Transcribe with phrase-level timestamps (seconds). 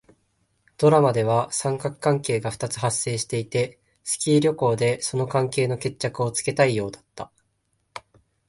[0.79, 7.31] ドラマでは三角関係が二つ発生していて、スキー旅行でその関係の決着をつけたいようだった。